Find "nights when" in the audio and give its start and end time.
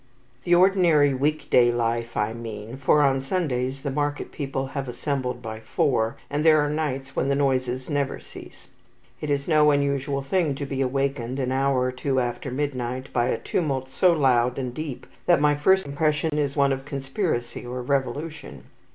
6.71-7.29